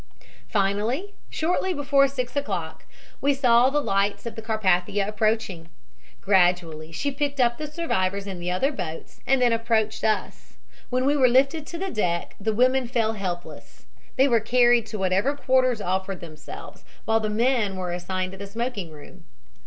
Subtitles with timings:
[0.49, 2.85] "Finally, shortly before 6 o'clock,
[3.21, 5.69] we saw the lights of the Carpathia approaching.
[6.21, 10.57] Gradually she picked up the survivors in the other boats and then approached us.
[10.89, 13.85] When we were lifted to the deck the women fell helpless.
[14.15, 18.47] They were carried to whatever quarters offered themselves, while the men were assigned to the
[18.47, 19.25] smoking room.